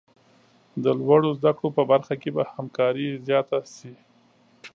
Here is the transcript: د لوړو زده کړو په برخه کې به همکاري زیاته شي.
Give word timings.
د 0.83 0.85
لوړو 0.99 1.29
زده 1.39 1.51
کړو 1.57 1.69
په 1.77 1.83
برخه 1.91 2.13
کې 2.21 2.29
به 2.35 2.43
همکاري 2.53 3.07
زیاته 3.27 3.59
شي. 3.75 3.93